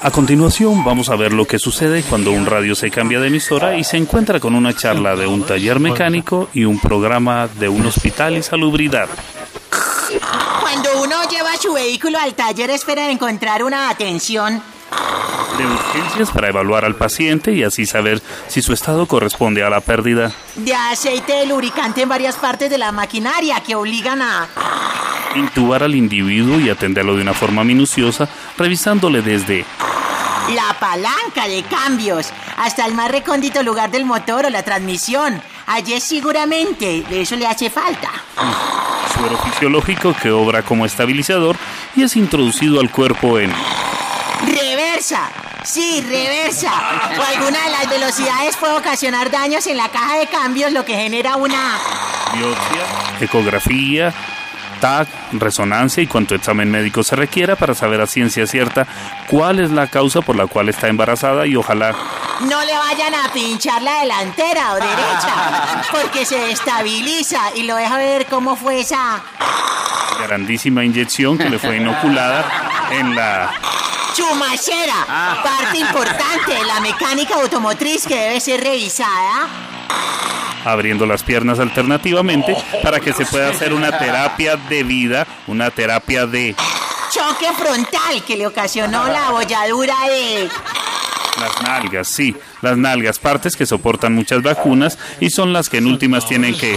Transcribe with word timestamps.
A 0.00 0.12
continuación 0.12 0.84
vamos 0.84 1.10
a 1.10 1.16
ver 1.16 1.32
lo 1.32 1.44
que 1.44 1.58
sucede 1.58 2.04
cuando 2.04 2.30
un 2.30 2.46
radio 2.46 2.76
se 2.76 2.88
cambia 2.88 3.18
de 3.18 3.26
emisora 3.26 3.76
y 3.76 3.82
se 3.82 3.96
encuentra 3.96 4.38
con 4.38 4.54
una 4.54 4.72
charla 4.72 5.16
de 5.16 5.26
un 5.26 5.44
taller 5.44 5.80
mecánico 5.80 6.48
y 6.54 6.64
un 6.64 6.78
programa 6.78 7.48
de 7.48 7.68
un 7.68 7.84
hospital 7.84 8.36
y 8.36 8.42
salubridad. 8.44 9.08
Cuando 10.60 11.02
uno 11.02 11.16
lleva 11.28 11.56
su 11.60 11.72
vehículo 11.72 12.16
al 12.18 12.34
taller 12.34 12.70
espera 12.70 13.10
encontrar 13.10 13.64
una 13.64 13.90
atención 13.90 14.62
De 15.58 15.66
urgencias 15.66 16.30
para 16.30 16.48
evaluar 16.48 16.84
al 16.84 16.94
paciente 16.94 17.52
y 17.52 17.64
así 17.64 17.84
saber 17.84 18.22
si 18.46 18.62
su 18.62 18.72
estado 18.72 19.06
corresponde 19.06 19.64
a 19.64 19.70
la 19.70 19.80
pérdida. 19.80 20.30
de 20.54 20.74
aceite 20.74 21.32
de 21.32 21.46
lubricante 21.46 22.02
en 22.02 22.08
varias 22.08 22.36
partes 22.36 22.70
de 22.70 22.78
la 22.78 22.92
maquinaria 22.92 23.60
que 23.66 23.74
obligan 23.74 24.22
a... 24.22 24.48
Intubar 25.34 25.82
al 25.82 25.94
individuo 25.96 26.58
y 26.60 26.70
atenderlo 26.70 27.16
de 27.16 27.22
una 27.22 27.34
forma 27.34 27.62
minuciosa, 27.64 28.28
revisándole 28.56 29.20
desde 29.20 29.64
La 30.54 30.74
palanca 30.80 31.46
de 31.46 31.62
cambios, 31.64 32.30
hasta 32.56 32.86
el 32.86 32.94
más 32.94 33.10
recóndito 33.10 33.62
lugar 33.62 33.90
del 33.90 34.04
motor 34.04 34.46
o 34.46 34.50
la 34.50 34.62
transmisión. 34.62 35.40
Allí 35.66 36.00
seguramente 36.00 37.02
de 37.08 37.20
eso 37.20 37.36
le 37.36 37.46
hace 37.46 37.68
falta. 37.68 38.08
suero 39.14 39.36
fisiológico 39.38 40.14
que 40.14 40.30
obra 40.30 40.62
como 40.62 40.86
estabilizador 40.86 41.56
y 41.94 42.02
es 42.02 42.16
introducido 42.16 42.80
al 42.80 42.90
cuerpo 42.90 43.38
en 43.38 43.52
Reversa, 44.46 45.28
sí, 45.64 46.00
reversa. 46.00 46.72
O 47.18 47.22
alguna 47.22 47.64
de 47.64 47.70
las 47.70 47.90
velocidades 47.90 48.56
puede 48.56 48.74
ocasionar 48.74 49.30
daños 49.30 49.66
en 49.66 49.76
la 49.76 49.88
caja 49.88 50.18
de 50.18 50.26
cambios, 50.28 50.72
lo 50.72 50.84
que 50.84 50.94
genera 50.94 51.36
una... 51.36 51.78
biopsia, 52.34 52.86
ecografía, 53.20 54.14
TAC, 54.80 55.08
resonancia 55.32 56.02
y 56.02 56.06
cuanto 56.06 56.34
examen 56.34 56.70
médico 56.70 57.02
se 57.02 57.16
requiera 57.16 57.56
para 57.56 57.74
saber 57.74 58.00
a 58.00 58.06
ciencia 58.06 58.46
cierta 58.46 58.86
cuál 59.28 59.58
es 59.58 59.70
la 59.70 59.86
causa 59.86 60.20
por 60.20 60.36
la 60.36 60.46
cual 60.46 60.68
está 60.68 60.88
embarazada 60.88 61.46
y 61.46 61.56
ojalá 61.56 61.94
No 62.40 62.64
le 62.64 62.76
vayan 62.76 63.14
a 63.14 63.32
pinchar 63.32 63.82
la 63.82 64.00
delantera 64.00 64.72
o 64.72 64.74
derecha, 64.74 65.82
porque 65.92 66.24
se 66.24 66.50
estabiliza 66.50 67.40
y 67.54 67.64
lo 67.64 67.76
deja 67.76 67.98
ver 67.98 68.26
cómo 68.26 68.56
fue 68.56 68.80
esa 68.80 69.22
grandísima 70.26 70.84
inyección 70.84 71.38
que 71.38 71.48
le 71.48 71.58
fue 71.58 71.76
inoculada 71.76 72.44
en 72.90 73.14
la 73.14 73.50
chumacera, 74.18 75.38
parte 75.44 75.78
importante 75.78 76.52
de 76.52 76.64
la 76.64 76.80
mecánica 76.80 77.36
automotriz 77.36 78.04
que 78.04 78.16
debe 78.16 78.40
ser 78.40 78.60
revisada. 78.60 79.48
abriendo 80.64 81.06
las 81.06 81.22
piernas 81.22 81.60
alternativamente 81.60 82.56
para 82.82 82.98
que 82.98 83.12
se 83.12 83.24
pueda 83.26 83.50
hacer 83.50 83.72
una 83.72 83.96
terapia 83.96 84.56
de 84.56 84.82
vida, 84.82 85.26
una 85.46 85.70
terapia 85.70 86.26
de 86.26 86.56
Choque 87.12 87.46
frontal 87.56 88.24
que 88.26 88.36
le 88.36 88.46
ocasionó 88.46 89.06
la 89.06 89.28
abolladura 89.28 89.94
de... 90.08 90.48
las 91.40 91.62
nalgas, 91.62 92.08
sí, 92.08 92.36
las 92.60 92.76
nalgas, 92.76 93.20
partes 93.20 93.56
que 93.56 93.66
soportan 93.66 94.14
muchas 94.14 94.42
vacunas 94.42 94.98
y 95.20 95.30
son 95.30 95.52
las 95.52 95.68
que 95.68 95.78
en 95.78 95.86
últimas 95.86 96.26
tienen 96.26 96.58
que 96.58 96.76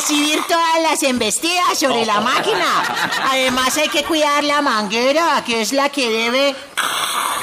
Recibir 0.00 0.40
todas 0.48 0.82
las 0.82 1.02
embestidas 1.02 1.78
sobre 1.78 2.06
la 2.06 2.20
máquina. 2.20 2.64
Además 3.30 3.76
hay 3.76 3.88
que 3.88 4.02
cuidar 4.02 4.42
la 4.44 4.62
manguera, 4.62 5.42
que 5.44 5.60
es 5.60 5.74
la 5.74 5.90
que 5.90 6.08
debe... 6.08 6.54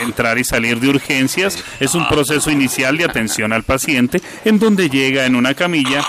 Entrar 0.02 0.40
y 0.40 0.44
salir 0.44 0.80
de 0.80 0.90
urgencias 0.90 1.64
es 1.80 1.94
un 1.94 2.08
proceso 2.08 2.50
inicial 2.50 2.98
de 2.98 3.06
atención 3.06 3.54
al 3.54 3.64
paciente 3.64 4.22
en 4.44 4.58
donde 4.58 4.90
llega 4.90 5.26
en 5.26 5.36
una 5.36 5.54
camilla 5.54 6.04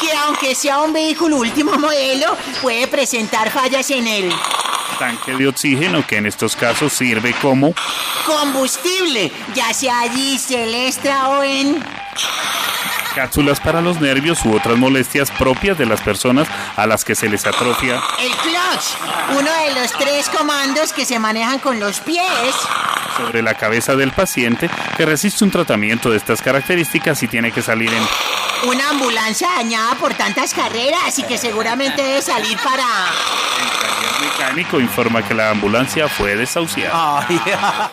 que 0.00 0.12
aunque 0.12 0.54
sea 0.54 0.82
un 0.82 0.92
vehículo 0.92 1.36
último 1.36 1.72
modelo, 1.78 2.36
puede 2.60 2.86
presentar 2.88 3.50
fallas 3.50 3.90
en 3.90 4.06
el 4.06 4.32
tanque 4.98 5.34
de 5.34 5.48
oxígeno 5.48 6.06
que 6.06 6.16
en 6.16 6.26
estos 6.26 6.56
casos 6.56 6.92
sirve 6.92 7.34
como 7.40 7.74
combustible, 8.26 9.32
ya 9.54 9.72
sea 9.72 10.08
diésel, 10.08 10.74
extra 10.74 11.28
o 11.30 11.42
en... 11.42 11.82
cápsulas 13.16 13.60
para 13.60 13.80
los 13.80 13.98
nervios 13.98 14.44
u 14.44 14.54
otras 14.54 14.76
molestias 14.76 15.30
propias 15.30 15.78
de 15.78 15.86
las 15.86 16.02
personas 16.02 16.46
a 16.76 16.86
las 16.86 17.02
que 17.02 17.14
se 17.14 17.30
les 17.30 17.46
atrofia 17.46 17.98
El 18.20 18.30
clutch, 18.36 19.38
uno 19.38 19.50
de 19.50 19.80
los 19.80 19.90
tres 19.92 20.28
comandos 20.28 20.92
que 20.92 21.06
se 21.06 21.18
manejan 21.18 21.58
con 21.58 21.80
los 21.80 22.00
pies. 22.00 22.54
sobre 23.16 23.40
la 23.42 23.54
cabeza 23.54 23.96
del 23.96 24.12
paciente 24.12 24.68
que 24.98 25.06
resiste 25.06 25.42
un 25.44 25.50
tratamiento 25.50 26.10
de 26.10 26.18
estas 26.18 26.42
características 26.42 27.22
y 27.22 27.28
tiene 27.28 27.52
que 27.52 27.62
salir 27.62 27.90
en 27.90 28.68
Una 28.68 28.90
ambulancia 28.90 29.48
dañada 29.56 29.94
por 29.94 30.12
tantas 30.12 30.52
carreras 30.52 31.18
y 31.18 31.22
que 31.22 31.38
seguramente 31.38 32.02
debe 32.02 32.20
salir 32.20 32.58
para... 32.58 32.84
taller 33.80 34.30
mecánico 34.30 34.78
informa 34.78 35.22
que 35.26 35.32
la 35.32 35.50
ambulancia 35.50 36.06
fue 36.06 36.36
desahuciada. 36.36 37.26